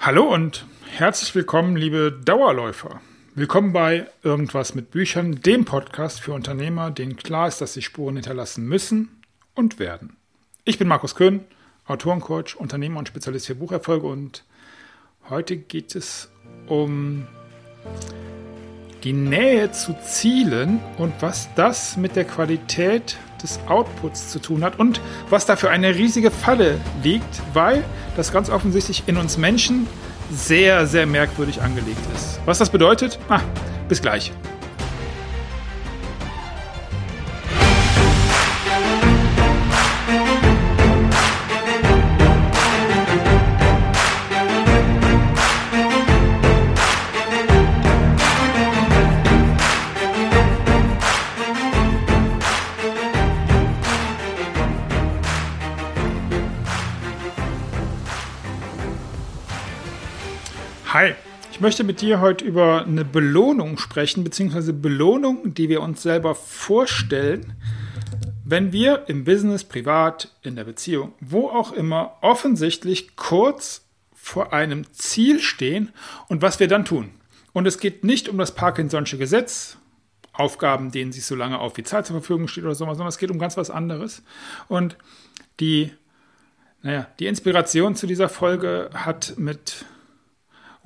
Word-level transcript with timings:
Hallo 0.00 0.32
und 0.32 0.64
herzlich 0.86 1.34
willkommen, 1.34 1.74
liebe 1.74 2.12
Dauerläufer. 2.24 3.00
Willkommen 3.34 3.72
bei 3.72 4.06
Irgendwas 4.22 4.76
mit 4.76 4.92
Büchern, 4.92 5.40
dem 5.40 5.64
Podcast 5.64 6.20
für 6.20 6.32
Unternehmer, 6.32 6.92
denen 6.92 7.16
klar 7.16 7.48
ist, 7.48 7.60
dass 7.60 7.74
sie 7.74 7.82
Spuren 7.82 8.14
hinterlassen 8.14 8.64
müssen 8.64 9.20
und 9.56 9.80
werden. 9.80 10.16
Ich 10.64 10.78
bin 10.78 10.86
Markus 10.86 11.16
Köhn, 11.16 11.40
Autorencoach, 11.84 12.54
Unternehmer 12.56 13.00
und 13.00 13.08
Spezialist 13.08 13.48
für 13.48 13.56
Bucherfolge 13.56 14.06
und 14.06 14.44
heute 15.30 15.56
geht 15.56 15.96
es 15.96 16.30
um 16.68 17.26
die 19.04 19.12
Nähe 19.12 19.70
zu 19.70 19.94
Zielen 20.04 20.80
und 20.96 21.12
was 21.20 21.48
das 21.54 21.96
mit 21.96 22.16
der 22.16 22.24
Qualität 22.24 23.16
des 23.42 23.60
Outputs 23.68 24.28
zu 24.30 24.40
tun 24.40 24.64
hat 24.64 24.78
und 24.78 25.00
was 25.30 25.46
da 25.46 25.56
für 25.56 25.70
eine 25.70 25.94
riesige 25.94 26.30
Falle 26.30 26.80
liegt, 27.02 27.40
weil 27.54 27.84
das 28.16 28.32
ganz 28.32 28.50
offensichtlich 28.50 29.04
in 29.06 29.16
uns 29.16 29.38
Menschen 29.38 29.86
sehr, 30.30 30.86
sehr 30.86 31.06
merkwürdig 31.06 31.62
angelegt 31.62 32.00
ist. 32.14 32.40
Was 32.44 32.58
das 32.58 32.70
bedeutet? 32.70 33.18
Ah, 33.28 33.40
bis 33.88 34.02
gleich. 34.02 34.32
Ich 61.58 61.62
möchte 61.62 61.82
mit 61.82 62.02
dir 62.02 62.20
heute 62.20 62.44
über 62.44 62.84
eine 62.84 63.04
Belohnung 63.04 63.78
sprechen, 63.78 64.22
beziehungsweise 64.22 64.72
Belohnung, 64.72 65.54
die 65.54 65.68
wir 65.68 65.82
uns 65.82 66.04
selber 66.04 66.36
vorstellen, 66.36 67.54
wenn 68.44 68.70
wir 68.70 69.08
im 69.08 69.24
Business, 69.24 69.64
privat, 69.64 70.30
in 70.42 70.54
der 70.54 70.62
Beziehung, 70.62 71.14
wo 71.18 71.48
auch 71.48 71.72
immer, 71.72 72.16
offensichtlich 72.20 73.16
kurz 73.16 73.84
vor 74.14 74.52
einem 74.52 74.84
Ziel 74.92 75.40
stehen 75.40 75.90
und 76.28 76.42
was 76.42 76.60
wir 76.60 76.68
dann 76.68 76.84
tun. 76.84 77.10
Und 77.52 77.66
es 77.66 77.80
geht 77.80 78.04
nicht 78.04 78.28
um 78.28 78.38
das 78.38 78.56
Parkinson'sche 78.56 79.16
Gesetz, 79.16 79.78
Aufgaben, 80.32 80.92
denen 80.92 81.10
sich 81.10 81.26
so 81.26 81.34
lange 81.34 81.58
auf 81.58 81.76
wie 81.76 81.82
Zeit 81.82 82.06
zur 82.06 82.20
Verfügung 82.20 82.46
steht 82.46 82.62
oder 82.62 82.76
so, 82.76 82.84
sondern 82.84 83.08
es 83.08 83.18
geht 83.18 83.32
um 83.32 83.40
ganz 83.40 83.56
was 83.56 83.70
anderes. 83.70 84.22
Und 84.68 84.96
die, 85.58 85.90
naja, 86.82 87.08
die 87.18 87.26
Inspiration 87.26 87.96
zu 87.96 88.06
dieser 88.06 88.28
Folge 88.28 88.90
hat 88.94 89.34
mit 89.38 89.86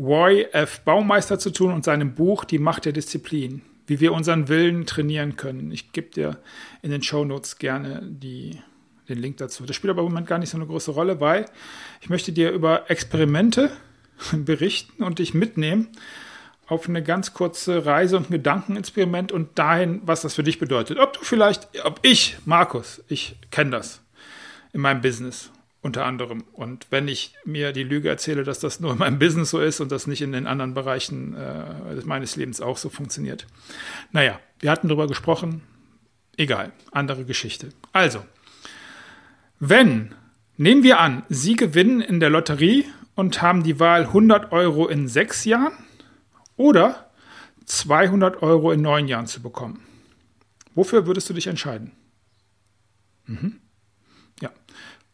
Roy 0.02 0.48
F. 0.50 0.80
Baumeister 0.80 1.38
zu 1.38 1.50
tun 1.50 1.72
und 1.72 1.84
seinem 1.84 2.14
Buch 2.14 2.44
Die 2.44 2.58
Macht 2.58 2.86
der 2.86 2.92
Disziplin, 2.92 3.62
wie 3.86 4.00
wir 4.00 4.12
unseren 4.12 4.48
Willen 4.48 4.84
trainieren 4.84 5.36
können. 5.36 5.70
Ich 5.70 5.92
gebe 5.92 6.08
dir 6.08 6.38
in 6.82 6.90
den 6.90 7.02
Show 7.02 7.24
Notes 7.24 7.58
gerne 7.58 8.00
die, 8.02 8.60
den 9.08 9.18
Link 9.18 9.36
dazu. 9.36 9.64
Das 9.64 9.76
spielt 9.76 9.92
aber 9.92 10.02
im 10.02 10.08
Moment 10.08 10.26
gar 10.26 10.38
nicht 10.38 10.50
so 10.50 10.56
eine 10.56 10.66
große 10.66 10.90
Rolle, 10.90 11.20
weil 11.20 11.46
ich 12.00 12.10
möchte 12.10 12.32
dir 12.32 12.50
über 12.50 12.90
Experimente 12.90 13.70
berichten 14.32 15.04
und 15.04 15.20
dich 15.20 15.34
mitnehmen 15.34 15.88
auf 16.66 16.88
eine 16.88 17.02
ganz 17.02 17.32
kurze 17.32 17.86
Reise 17.86 18.16
und 18.16 18.30
ein 18.30 18.32
Gedankenexperiment 18.32 19.30
und 19.30 19.56
dahin, 19.58 20.00
was 20.04 20.22
das 20.22 20.34
für 20.34 20.42
dich 20.42 20.58
bedeutet. 20.58 20.98
Ob 20.98 21.12
du 21.12 21.20
vielleicht, 21.22 21.68
ob 21.84 22.00
ich, 22.02 22.38
Markus, 22.44 23.04
ich 23.08 23.36
kenne 23.50 23.72
das 23.72 24.00
in 24.72 24.80
meinem 24.80 25.00
Business 25.00 25.50
unter 25.82 26.06
anderem. 26.06 26.44
Und 26.52 26.86
wenn 26.90 27.08
ich 27.08 27.34
mir 27.44 27.72
die 27.72 27.82
Lüge 27.82 28.08
erzähle, 28.08 28.44
dass 28.44 28.60
das 28.60 28.80
nur 28.80 28.92
in 28.92 28.98
meinem 28.98 29.18
Business 29.18 29.50
so 29.50 29.60
ist 29.60 29.80
und 29.80 29.92
das 29.92 30.06
nicht 30.06 30.22
in 30.22 30.32
den 30.32 30.46
anderen 30.46 30.74
Bereichen 30.74 31.34
äh, 31.34 31.96
meines 32.04 32.36
Lebens 32.36 32.60
auch 32.60 32.78
so 32.78 32.88
funktioniert. 32.88 33.46
Naja, 34.12 34.40
wir 34.60 34.70
hatten 34.70 34.88
darüber 34.88 35.08
gesprochen. 35.08 35.62
Egal, 36.36 36.72
andere 36.92 37.24
Geschichte. 37.24 37.70
Also, 37.92 38.24
wenn, 39.58 40.14
nehmen 40.56 40.82
wir 40.82 41.00
an, 41.00 41.24
Sie 41.28 41.56
gewinnen 41.56 42.00
in 42.00 42.20
der 42.20 42.30
Lotterie 42.30 42.86
und 43.14 43.42
haben 43.42 43.64
die 43.64 43.78
Wahl 43.78 44.02
100 44.02 44.52
Euro 44.52 44.86
in 44.88 45.08
sechs 45.08 45.44
Jahren 45.44 45.74
oder 46.56 47.10
200 47.66 48.42
Euro 48.42 48.72
in 48.72 48.82
neun 48.82 49.08
Jahren 49.08 49.26
zu 49.26 49.42
bekommen. 49.42 49.82
Wofür 50.74 51.06
würdest 51.06 51.28
du 51.28 51.34
dich 51.34 51.48
entscheiden? 51.48 51.92
Mhm. 53.26 53.61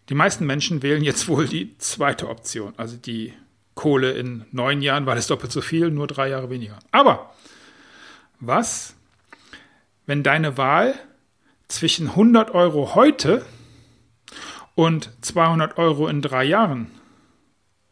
Die 0.08 0.14
meisten 0.14 0.46
Menschen 0.46 0.82
wählen 0.82 1.04
jetzt 1.04 1.28
wohl 1.28 1.46
die 1.46 1.76
zweite 1.78 2.28
Option, 2.28 2.72
also 2.76 2.96
die 2.96 3.34
Kohle 3.74 4.12
in 4.12 4.44
neun 4.52 4.80
Jahren, 4.80 5.06
weil 5.06 5.18
es 5.18 5.26
doppelt 5.26 5.52
so 5.52 5.60
viel, 5.60 5.90
nur 5.90 6.06
drei 6.06 6.30
Jahre 6.30 6.50
weniger. 6.50 6.78
Aber 6.90 7.34
was, 8.40 8.96
wenn 10.06 10.22
deine 10.22 10.56
Wahl 10.56 10.94
zwischen 11.68 12.08
100 12.08 12.50
Euro 12.52 12.94
heute 12.94 13.44
und 14.74 15.10
200 15.20 15.76
Euro 15.76 16.08
in 16.08 16.22
drei 16.22 16.44
Jahren 16.44 16.90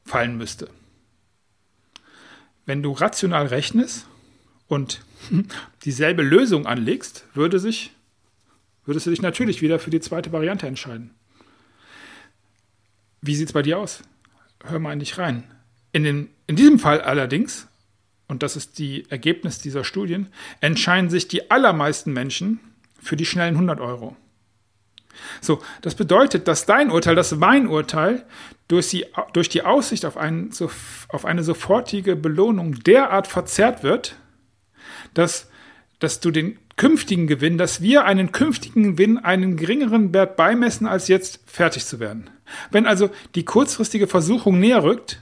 fallen 0.04 0.38
müsste? 0.38 0.70
Wenn 2.64 2.82
du 2.82 2.92
rational 2.92 3.46
rechnest 3.46 4.06
und 4.66 5.02
dieselbe 5.84 6.22
Lösung 6.22 6.66
anlegst, 6.66 7.26
würde 7.34 7.58
sich, 7.58 7.92
würdest 8.86 9.06
du 9.06 9.10
dich 9.10 9.22
natürlich 9.22 9.60
wieder 9.60 9.78
für 9.78 9.90
die 9.90 10.00
zweite 10.00 10.32
Variante 10.32 10.66
entscheiden. 10.66 11.15
Wie 13.26 13.34
sieht 13.34 13.48
es 13.48 13.52
bei 13.52 13.62
dir 13.62 13.78
aus? 13.78 14.02
Hör 14.64 14.78
mal 14.78 14.92
in 14.92 15.00
dich 15.00 15.18
rein. 15.18 15.44
In, 15.92 16.04
den, 16.04 16.30
in 16.46 16.56
diesem 16.56 16.78
Fall 16.78 17.00
allerdings, 17.00 17.66
und 18.28 18.42
das 18.42 18.56
ist 18.56 18.78
die 18.78 19.10
Ergebnis 19.10 19.58
dieser 19.58 19.84
Studien, 19.84 20.28
entscheiden 20.60 21.10
sich 21.10 21.26
die 21.26 21.50
allermeisten 21.50 22.12
Menschen 22.12 22.60
für 23.00 23.16
die 23.16 23.26
schnellen 23.26 23.54
100 23.54 23.80
Euro. 23.80 24.16
So, 25.40 25.62
das 25.82 25.94
bedeutet, 25.94 26.46
dass 26.46 26.66
dein 26.66 26.90
Urteil, 26.90 27.14
dass 27.14 27.34
mein 27.34 27.66
Urteil 27.66 28.24
durch 28.68 28.90
die, 28.90 29.06
durch 29.32 29.48
die 29.48 29.62
Aussicht 29.62 30.04
auf, 30.04 30.16
einen, 30.16 30.50
auf 31.08 31.24
eine 31.24 31.42
sofortige 31.42 32.16
Belohnung 32.16 32.74
derart 32.82 33.26
verzerrt 33.26 33.82
wird, 33.82 34.16
dass, 35.14 35.48
dass 35.98 36.20
du 36.20 36.30
den 36.30 36.58
künftigen 36.76 37.26
Gewinn, 37.26 37.58
dass 37.58 37.80
wir 37.80 38.04
einen 38.04 38.32
künftigen 38.32 38.82
Gewinn 38.82 39.18
einen 39.18 39.56
geringeren 39.56 40.12
Wert 40.12 40.36
beimessen, 40.36 40.86
als 40.86 41.08
jetzt 41.08 41.40
fertig 41.46 41.86
zu 41.86 42.00
werden. 42.00 42.30
Wenn 42.70 42.86
also 42.86 43.10
die 43.34 43.44
kurzfristige 43.44 44.06
Versuchung 44.06 44.60
näher 44.60 44.82
rückt, 44.82 45.20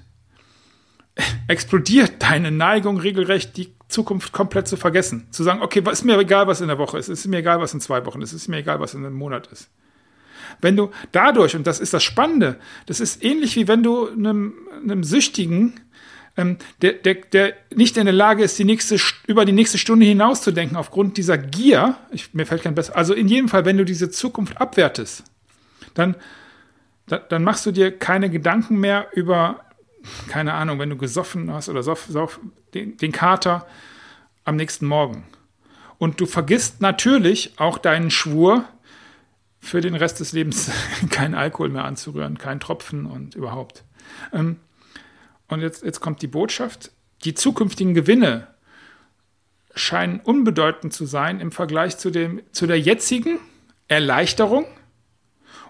explodiert 1.48 2.14
deine 2.22 2.50
Neigung 2.50 2.98
regelrecht, 2.98 3.56
die 3.56 3.74
Zukunft 3.88 4.32
komplett 4.32 4.66
zu 4.66 4.76
vergessen. 4.76 5.28
Zu 5.30 5.44
sagen, 5.44 5.62
okay, 5.62 5.82
ist 5.90 6.04
mir 6.04 6.18
egal, 6.18 6.46
was 6.48 6.60
in 6.60 6.68
der 6.68 6.78
Woche 6.78 6.98
ist, 6.98 7.08
ist 7.08 7.26
mir 7.26 7.38
egal, 7.38 7.60
was 7.60 7.72
in 7.72 7.80
zwei 7.80 8.04
Wochen 8.06 8.22
ist, 8.22 8.32
ist 8.32 8.48
mir 8.48 8.58
egal, 8.58 8.80
was 8.80 8.94
in 8.94 9.04
einem 9.04 9.14
Monat 9.14 9.46
ist. 9.48 9.70
Wenn 10.60 10.76
du 10.76 10.90
dadurch, 11.12 11.54
und 11.54 11.66
das 11.66 11.80
ist 11.80 11.94
das 11.94 12.02
Spannende, 12.02 12.58
das 12.86 13.00
ist 13.00 13.22
ähnlich 13.24 13.56
wie 13.56 13.68
wenn 13.68 13.82
du 13.82 14.08
einem, 14.08 14.54
einem 14.82 15.04
Süchtigen 15.04 15.80
ähm, 16.36 16.58
der, 16.82 16.94
der, 16.94 17.14
der 17.14 17.54
nicht 17.74 17.96
in 17.96 18.06
der 18.06 18.14
Lage 18.14 18.42
ist, 18.42 18.58
die 18.58 18.64
nächste, 18.64 18.96
über 19.26 19.44
die 19.44 19.52
nächste 19.52 19.78
Stunde 19.78 20.06
hinauszudenken 20.06 20.76
aufgrund 20.76 21.16
dieser 21.16 21.38
Gier, 21.38 21.96
ich, 22.10 22.34
mir 22.34 22.46
fällt 22.46 22.62
kein 22.62 22.74
besser, 22.74 22.96
also 22.96 23.14
in 23.14 23.28
jedem 23.28 23.48
Fall, 23.48 23.64
wenn 23.64 23.76
du 23.78 23.84
diese 23.84 24.10
Zukunft 24.10 24.60
abwertest, 24.60 25.24
dann, 25.94 26.16
da, 27.06 27.18
dann 27.18 27.44
machst 27.44 27.66
du 27.66 27.70
dir 27.70 27.96
keine 27.96 28.30
Gedanken 28.30 28.78
mehr 28.78 29.08
über, 29.12 29.60
keine 30.28 30.54
Ahnung, 30.54 30.78
wenn 30.78 30.90
du 30.90 30.96
gesoffen 30.96 31.52
hast 31.52 31.68
oder 31.68 31.82
soff, 31.82 32.06
soff, 32.08 32.40
den, 32.74 32.96
den 32.96 33.12
Kater 33.12 33.66
am 34.44 34.56
nächsten 34.56 34.86
Morgen. 34.86 35.24
Und 35.98 36.20
du 36.20 36.26
vergisst 36.26 36.80
natürlich 36.80 37.52
auch 37.58 37.78
deinen 37.78 38.10
Schwur, 38.10 38.64
für 39.64 39.80
den 39.80 39.94
Rest 39.94 40.20
des 40.20 40.32
Lebens 40.32 40.70
keinen 41.10 41.34
Alkohol 41.34 41.70
mehr 41.70 41.84
anzurühren, 41.84 42.38
keinen 42.38 42.60
Tropfen 42.60 43.06
und 43.06 43.34
überhaupt. 43.34 43.84
Ähm, 44.32 44.56
und 45.54 45.60
jetzt, 45.60 45.82
jetzt 45.82 46.00
kommt 46.00 46.20
die 46.22 46.26
Botschaft, 46.26 46.90
die 47.24 47.34
zukünftigen 47.34 47.94
Gewinne 47.94 48.48
scheinen 49.74 50.20
unbedeutend 50.20 50.92
zu 50.92 51.06
sein 51.06 51.40
im 51.40 51.52
Vergleich 51.52 51.96
zu, 51.96 52.10
dem, 52.10 52.42
zu 52.52 52.66
der 52.66 52.78
jetzigen 52.78 53.38
Erleichterung 53.88 54.66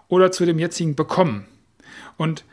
oder 0.09 0.31
zu 0.31 0.45
dem 0.45 0.59
jetzigen 0.59 0.95
Bekommen. 0.95 1.47
Und 2.17 2.45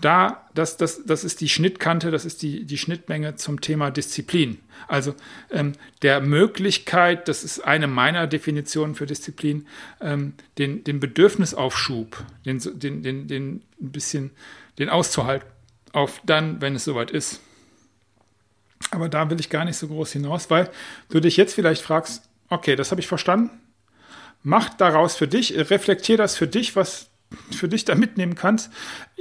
da, 0.00 0.48
das, 0.54 0.76
das, 0.76 1.04
das 1.04 1.24
ist 1.24 1.40
die 1.40 1.48
Schnittkante, 1.48 2.10
das 2.10 2.24
ist 2.24 2.42
die, 2.42 2.64
die 2.64 2.78
Schnittmenge 2.78 3.36
zum 3.36 3.60
Thema 3.60 3.90
Disziplin. 3.90 4.58
Also 4.88 5.14
ähm, 5.50 5.72
der 6.02 6.20
Möglichkeit, 6.20 7.28
das 7.28 7.44
ist 7.44 7.60
eine 7.60 7.86
meiner 7.86 8.26
Definitionen 8.26 8.94
für 8.94 9.06
Disziplin, 9.06 9.66
ähm, 10.00 10.34
den, 10.58 10.84
den 10.84 11.00
Bedürfnisaufschub, 11.00 12.22
den, 12.44 12.58
den, 12.58 13.02
den, 13.02 13.28
den 13.28 13.62
ein 13.80 13.92
bisschen 13.92 14.30
den 14.78 14.90
auszuhalten 14.90 15.53
auf 15.94 16.20
dann, 16.24 16.60
wenn 16.60 16.74
es 16.74 16.84
soweit 16.84 17.10
ist. 17.10 17.40
Aber 18.90 19.08
da 19.08 19.30
will 19.30 19.40
ich 19.40 19.50
gar 19.50 19.64
nicht 19.64 19.76
so 19.76 19.88
groß 19.88 20.12
hinaus, 20.12 20.50
weil 20.50 20.70
du 21.08 21.20
dich 21.20 21.36
jetzt 21.36 21.54
vielleicht 21.54 21.82
fragst, 21.82 22.28
okay, 22.48 22.76
das 22.76 22.90
habe 22.90 23.00
ich 23.00 23.06
verstanden. 23.06 23.50
Mach 24.42 24.68
daraus 24.74 25.16
für 25.16 25.26
dich, 25.26 25.54
reflektier 25.56 26.16
das 26.16 26.36
für 26.36 26.46
dich, 26.46 26.76
was, 26.76 27.08
für 27.50 27.68
dich 27.68 27.84
da 27.84 27.94
mitnehmen 27.94 28.34
kannst. 28.34 28.70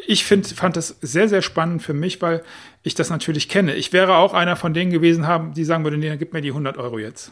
Ich 0.06 0.26
find, 0.26 0.48
fand 0.48 0.76
das 0.76 0.98
sehr, 1.02 1.30
sehr 1.30 1.42
spannend 1.42 1.82
für 1.82 1.94
mich, 1.94 2.22
weil 2.22 2.44
ich 2.82 2.94
das 2.94 3.10
natürlich 3.10 3.48
kenne. 3.48 3.76
Ich 3.76 3.94
wäre 3.94 4.18
auch 4.18 4.34
einer 4.34 4.58
von 4.58 4.74
denen 4.74 4.92
gewesen 4.92 5.26
haben, 5.26 5.54
die 5.54 5.64
sagen 5.64 5.86
würden, 5.86 6.02
nee, 6.02 6.10
dann 6.10 6.20
gib 6.20 6.34
mir 6.34 6.42
die 6.42 6.50
100 6.50 6.78
Euro 6.78 7.00
jetzt. 7.00 7.32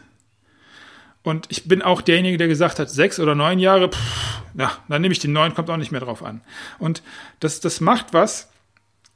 Und 1.23 1.47
ich 1.49 1.67
bin 1.67 1.81
auch 1.81 2.01
derjenige, 2.01 2.37
der 2.37 2.47
gesagt 2.47 2.79
hat, 2.79 2.89
sechs 2.89 3.19
oder 3.19 3.35
neun 3.35 3.59
Jahre, 3.59 3.89
pff, 3.89 4.41
na, 4.53 4.71
dann 4.87 5.01
nehme 5.01 5.11
ich 5.11 5.19
die 5.19 5.27
neun, 5.27 5.53
kommt 5.53 5.69
auch 5.69 5.77
nicht 5.77 5.91
mehr 5.91 6.01
drauf 6.01 6.23
an. 6.23 6.41
Und 6.79 7.03
das, 7.39 7.59
das 7.59 7.81
macht 7.81 8.13
was 8.13 8.49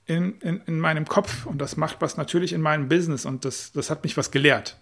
in, 0.08 0.40
in, 0.40 0.62
in 0.66 0.80
meinem 0.80 1.06
Kopf 1.06 1.46
und 1.46 1.60
das 1.60 1.78
macht 1.78 1.98
was 2.00 2.18
natürlich 2.18 2.54
in 2.54 2.62
meinem 2.62 2.88
Business 2.88 3.26
und 3.26 3.46
das, 3.46 3.72
das 3.72 3.90
hat 3.90 4.04
mich 4.04 4.18
was 4.18 4.32
gelehrt. 4.32 4.78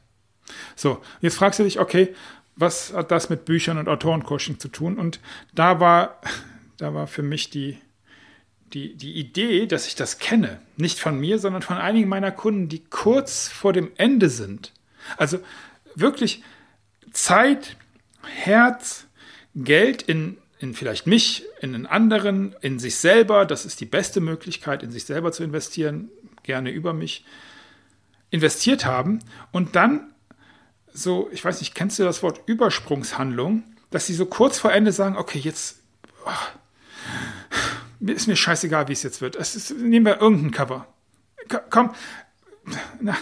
So, 0.76 1.02
jetzt 1.22 1.38
fragst 1.38 1.60
du 1.60 1.64
dich, 1.64 1.80
okay, 1.80 2.14
was 2.56 2.94
hat 2.94 3.12
das 3.12 3.30
mit 3.30 3.46
Büchern 3.46 3.78
und 3.78 3.88
Autorencoaching 3.88 4.60
zu 4.60 4.68
tun? 4.68 4.98
Und 4.98 5.20
da 5.54 5.80
war, 5.80 6.20
da 6.78 6.94
war 6.94 7.08
für 7.08 7.24
mich 7.24 7.50
die, 7.50 7.78
die, 8.74 8.96
die 8.96 9.14
Idee, 9.14 9.68
dass 9.68 9.88
ich 9.88 9.96
das 9.96 10.20
kenne, 10.20 10.60
nicht 10.78 11.00
von 11.00 11.20
mir, 11.20 11.40
sondern 11.40 11.62
von 11.62 11.78
einigen 11.78 12.10
meiner 12.10 12.32
Kunden, 12.32 12.70
die 12.70 12.84
kurz 12.84 13.48
vor 13.48 13.74
dem 13.74 13.92
Ende 13.98 14.30
sind. 14.30 14.74
Also 15.18 15.40
wirklich 15.96 16.44
Zeit, 17.12 17.78
Herz, 18.24 19.06
Geld 19.56 20.02
in, 20.02 20.38
in 20.64 20.74
vielleicht 20.74 21.08
mich, 21.08 21.44
in 21.60 21.76
einen 21.76 21.86
anderen, 21.86 22.56
in 22.62 22.80
sich 22.80 22.96
selber, 22.96 23.46
das 23.46 23.66
ist 23.66 23.82
die 23.82 23.86
beste 23.86 24.22
Möglichkeit, 24.22 24.82
in 24.82 24.92
sich 24.92 25.04
selber 25.04 25.34
zu 25.34 25.44
investieren, 25.44 26.10
gerne 26.44 26.72
über 26.72 26.94
mich, 26.94 27.26
investiert 28.30 28.86
haben 28.86 29.20
und 29.52 29.76
dann 29.76 30.14
so, 30.94 31.30
ich 31.34 31.44
weiß 31.44 31.60
nicht, 31.60 31.76
kennst 31.76 32.00
du 32.00 32.04
das 32.04 32.24
Wort 32.24 32.40
Übersprungshandlung, 32.46 33.64
dass 33.92 34.08
sie 34.08 34.14
so 34.14 34.26
kurz 34.26 34.58
vor 34.58 34.72
Ende 34.72 34.94
sagen, 34.94 35.18
okay, 35.18 35.38
jetzt 35.38 35.82
oh, 36.26 36.32
ist 38.00 38.28
mir 38.28 38.38
scheißegal, 38.38 38.88
wie 38.88 38.94
es 38.94 39.04
jetzt 39.04 39.20
wird. 39.20 39.36
Ist, 39.36 39.72
nehmen 39.78 40.06
wir 40.06 40.22
irgendein 40.22 40.52
Cover. 40.52 40.88
Komm, 41.72 41.94
na, 43.02 43.18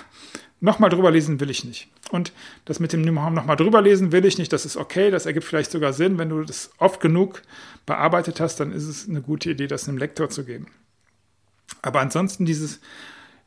nochmal 0.61 0.89
drüber 0.89 1.11
lesen 1.11 1.39
will 1.39 1.49
ich 1.49 1.65
nicht. 1.65 1.89
Und 2.11 2.31
das 2.65 2.79
mit 2.79 2.93
dem 2.93 3.01
nochmal 3.01 3.57
drüber 3.57 3.81
lesen 3.81 4.11
will 4.11 4.23
ich 4.25 4.37
nicht, 4.37 4.53
das 4.53 4.65
ist 4.65 4.77
okay, 4.77 5.11
das 5.11 5.25
ergibt 5.25 5.45
vielleicht 5.45 5.71
sogar 5.71 5.91
Sinn. 5.91 6.17
Wenn 6.17 6.29
du 6.29 6.43
das 6.43 6.71
oft 6.77 7.01
genug 7.01 7.41
bearbeitet 7.85 8.39
hast, 8.39 8.59
dann 8.59 8.71
ist 8.71 8.87
es 8.87 9.09
eine 9.09 9.21
gute 9.21 9.51
Idee, 9.51 9.67
das 9.67 9.89
einem 9.89 9.97
Lektor 9.97 10.29
zu 10.29 10.45
geben. 10.45 10.67
Aber 11.81 11.99
ansonsten 11.99 12.45
dieses, 12.45 12.79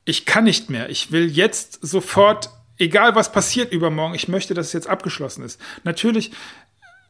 ich 0.04 0.26
kann 0.26 0.44
nicht 0.44 0.68
mehr, 0.70 0.90
ich 0.90 1.12
will 1.12 1.30
jetzt 1.30 1.78
sofort 1.80 2.50
egal 2.78 3.14
was 3.14 3.32
passiert 3.32 3.72
übermorgen, 3.72 4.14
ich 4.14 4.28
möchte, 4.28 4.54
dass 4.54 4.68
es 4.68 4.72
jetzt 4.72 4.88
abgeschlossen 4.88 5.44
ist. 5.44 5.60
Natürlich, 5.84 6.32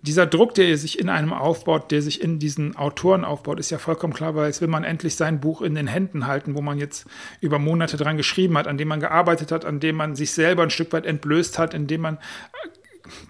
dieser 0.06 0.26
Druck, 0.26 0.54
der 0.54 0.76
sich 0.76 0.98
in 0.98 1.08
einem 1.08 1.32
aufbaut, 1.32 1.90
der 1.90 2.02
sich 2.02 2.20
in 2.20 2.38
diesen 2.38 2.76
Autoren 2.76 3.24
aufbaut, 3.24 3.58
ist 3.58 3.70
ja 3.70 3.78
vollkommen 3.78 4.12
klar, 4.12 4.34
weil 4.34 4.46
jetzt 4.46 4.60
will 4.60 4.68
man 4.68 4.84
endlich 4.84 5.16
sein 5.16 5.40
Buch 5.40 5.62
in 5.62 5.74
den 5.74 5.86
Händen 5.86 6.26
halten, 6.26 6.54
wo 6.54 6.60
man 6.60 6.76
jetzt 6.76 7.06
über 7.40 7.58
Monate 7.58 7.96
dran 7.96 8.18
geschrieben 8.18 8.58
hat, 8.58 8.66
an 8.66 8.76
dem 8.76 8.88
man 8.88 9.00
gearbeitet 9.00 9.50
hat, 9.50 9.64
an 9.64 9.80
dem 9.80 9.96
man 9.96 10.14
sich 10.14 10.32
selber 10.32 10.62
ein 10.62 10.68
Stück 10.68 10.92
weit 10.92 11.06
entblößt 11.06 11.58
hat, 11.58 11.72
in 11.72 11.86
dem 11.86 12.02
man 12.02 12.18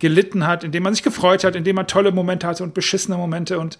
gelitten 0.00 0.48
hat, 0.48 0.64
in 0.64 0.72
dem 0.72 0.82
man 0.82 0.94
sich 0.94 1.04
gefreut 1.04 1.44
hat, 1.44 1.54
in 1.54 1.62
dem 1.62 1.76
man 1.76 1.86
tolle 1.86 2.10
Momente 2.10 2.48
hatte 2.48 2.64
und 2.64 2.74
beschissene 2.74 3.16
Momente 3.16 3.60
und 3.60 3.78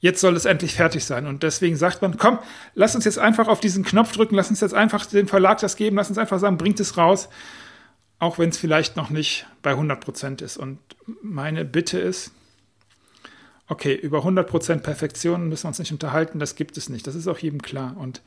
jetzt 0.00 0.20
soll 0.20 0.36
es 0.36 0.44
endlich 0.44 0.74
fertig 0.74 1.04
sein. 1.06 1.26
Und 1.26 1.42
deswegen 1.42 1.76
sagt 1.76 2.02
man, 2.02 2.18
komm, 2.18 2.38
lass 2.74 2.94
uns 2.94 3.06
jetzt 3.06 3.18
einfach 3.18 3.48
auf 3.48 3.60
diesen 3.60 3.82
Knopf 3.82 4.12
drücken, 4.12 4.34
lass 4.34 4.50
uns 4.50 4.60
jetzt 4.60 4.74
einfach 4.74 5.06
den 5.06 5.26
Verlag 5.26 5.58
das 5.60 5.76
geben, 5.76 5.96
lass 5.96 6.10
uns 6.10 6.18
einfach 6.18 6.38
sagen, 6.38 6.58
bringt 6.58 6.80
es 6.80 6.98
raus 6.98 7.30
auch 8.20 8.38
wenn 8.38 8.50
es 8.50 8.58
vielleicht 8.58 8.96
noch 8.96 9.10
nicht 9.10 9.46
bei 9.62 9.70
100 9.70 9.98
Prozent 10.00 10.42
ist. 10.42 10.58
Und 10.58 10.78
meine 11.22 11.64
Bitte 11.64 11.98
ist, 11.98 12.32
okay, 13.66 13.94
über 13.94 14.18
100 14.18 14.48
Prozent 14.48 14.82
Perfektion 14.82 15.48
müssen 15.48 15.64
wir 15.64 15.68
uns 15.68 15.78
nicht 15.78 15.92
unterhalten, 15.92 16.38
das 16.38 16.54
gibt 16.54 16.76
es 16.76 16.88
nicht. 16.88 17.06
Das 17.06 17.14
ist 17.14 17.26
auch 17.26 17.38
jedem 17.38 17.62
klar. 17.62 17.96
Und 17.96 18.20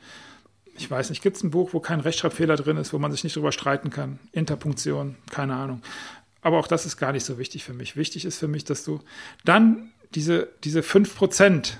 ich 0.76 0.90
weiß 0.90 1.10
nicht, 1.10 1.22
gibt 1.22 1.36
es 1.36 1.44
ein 1.44 1.52
Buch, 1.52 1.72
wo 1.72 1.80
kein 1.80 2.00
Rechtschreibfehler 2.00 2.56
drin 2.56 2.76
ist, 2.76 2.92
wo 2.92 2.98
man 2.98 3.12
sich 3.12 3.22
nicht 3.22 3.36
drüber 3.36 3.52
streiten 3.52 3.90
kann? 3.90 4.18
Interpunktion, 4.32 5.16
keine 5.30 5.54
Ahnung. 5.54 5.80
Aber 6.42 6.58
auch 6.58 6.66
das 6.66 6.84
ist 6.84 6.96
gar 6.96 7.12
nicht 7.12 7.24
so 7.24 7.38
wichtig 7.38 7.62
für 7.62 7.72
mich. 7.72 7.96
Wichtig 7.96 8.24
ist 8.24 8.38
für 8.38 8.48
mich, 8.48 8.64
dass 8.64 8.84
du 8.84 9.00
dann 9.44 9.92
diese, 10.14 10.48
diese 10.64 10.82
5 10.82 11.14
Prozent 11.14 11.78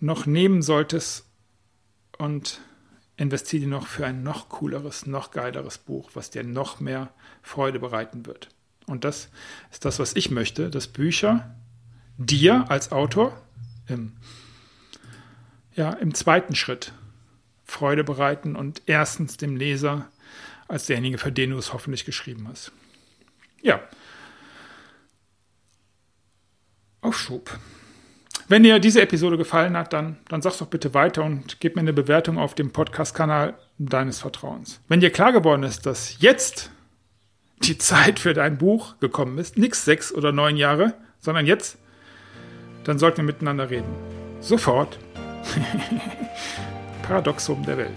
noch 0.00 0.26
nehmen 0.26 0.60
solltest 0.60 1.24
und 2.18 2.60
investiere 3.20 3.66
noch 3.66 3.86
für 3.86 4.06
ein 4.06 4.22
noch 4.22 4.48
cooleres, 4.48 5.06
noch 5.06 5.30
geileres 5.30 5.76
Buch, 5.76 6.10
was 6.14 6.30
dir 6.30 6.42
noch 6.42 6.80
mehr 6.80 7.12
Freude 7.42 7.78
bereiten 7.78 8.24
wird. 8.24 8.48
Und 8.86 9.04
das 9.04 9.28
ist 9.70 9.84
das, 9.84 9.98
was 9.98 10.16
ich 10.16 10.30
möchte, 10.30 10.70
dass 10.70 10.88
Bücher 10.88 11.54
dir 12.16 12.64
als 12.70 12.92
Autor 12.92 13.38
im, 13.86 14.16
ja, 15.74 15.92
im 15.92 16.14
zweiten 16.14 16.54
Schritt 16.54 16.94
Freude 17.64 18.04
bereiten 18.04 18.56
und 18.56 18.82
erstens 18.86 19.36
dem 19.36 19.54
Leser 19.54 20.08
als 20.66 20.86
derjenige, 20.86 21.18
für 21.18 21.30
den 21.30 21.50
du 21.50 21.58
es 21.58 21.74
hoffentlich 21.74 22.06
geschrieben 22.06 22.48
hast. 22.48 22.72
Ja. 23.60 23.80
Aufschub. 27.02 27.58
Wenn 28.50 28.64
dir 28.64 28.80
diese 28.80 29.00
Episode 29.00 29.36
gefallen 29.36 29.76
hat, 29.76 29.92
dann, 29.92 30.16
dann 30.28 30.42
sag's 30.42 30.58
doch 30.58 30.66
bitte 30.66 30.92
weiter 30.92 31.22
und 31.22 31.60
gib 31.60 31.76
mir 31.76 31.82
eine 31.82 31.92
Bewertung 31.92 32.36
auf 32.36 32.56
dem 32.56 32.72
Podcast-Kanal 32.72 33.54
deines 33.78 34.18
Vertrauens. 34.18 34.80
Wenn 34.88 34.98
dir 34.98 35.10
klar 35.10 35.32
geworden 35.32 35.62
ist, 35.62 35.86
dass 35.86 36.16
jetzt 36.18 36.72
die 37.62 37.78
Zeit 37.78 38.18
für 38.18 38.34
dein 38.34 38.58
Buch 38.58 38.98
gekommen 38.98 39.38
ist, 39.38 39.56
nix 39.56 39.84
sechs 39.84 40.12
oder 40.12 40.32
neun 40.32 40.56
Jahre, 40.56 40.94
sondern 41.20 41.46
jetzt, 41.46 41.78
dann 42.82 42.98
sollten 42.98 43.18
wir 43.18 43.24
miteinander 43.24 43.70
reden. 43.70 43.94
Sofort. 44.40 44.98
Paradoxum 47.02 47.64
der 47.64 47.78
Welt. 47.78 47.90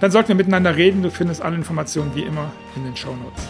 Dann 0.00 0.12
sollten 0.12 0.28
wir 0.28 0.36
miteinander 0.36 0.76
reden. 0.76 1.02
Du 1.02 1.10
findest 1.10 1.42
alle 1.42 1.56
Informationen 1.56 2.14
wie 2.14 2.22
immer 2.22 2.52
in 2.76 2.84
den 2.84 2.96
Show 2.96 3.16
Notes. 3.16 3.42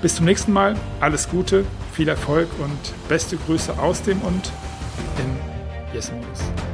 Bis 0.00 0.16
zum 0.16 0.24
nächsten 0.24 0.52
Mal. 0.52 0.74
Alles 0.98 1.28
Gute, 1.28 1.64
viel 1.92 2.08
Erfolg 2.08 2.48
und 2.58 3.08
beste 3.08 3.36
Grüße 3.36 3.78
aus 3.78 4.02
dem 4.02 4.20
und 4.22 4.50
in 5.18 5.51
Yes, 5.92 6.10
Morris. 6.10 6.71